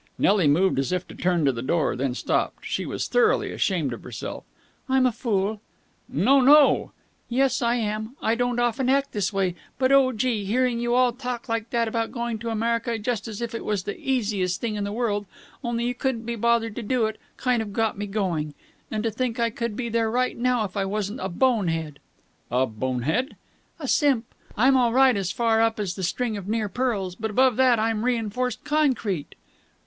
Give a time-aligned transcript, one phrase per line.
[0.17, 2.65] Nelly moved as if to turn to the door, then stopped.
[2.65, 4.45] She was thoroughly ashamed of herself.
[4.89, 5.61] "I'm a fool!"
[6.09, 6.91] "No, no!"
[7.29, 8.15] "Yes, I am.
[8.19, 10.43] I don't often act this way, but, oh, gee!
[10.43, 13.83] hearing you all talking like that about going to America, just as if it was
[13.83, 15.27] the easiest thing in the world,
[15.63, 18.55] only you couldn't be bothered to do it, kind of got me going.
[18.89, 21.99] And to think I could be there right now if I wasn't a bonehead!"
[22.49, 23.35] "A bonehead?"
[23.79, 24.25] "A simp.
[24.57, 27.77] I'm all right as far up as the string of near pearls, but above that
[27.77, 29.35] I'm reinforced concrete."